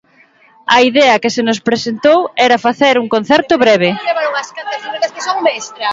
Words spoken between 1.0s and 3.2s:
que se nos presentou era facer un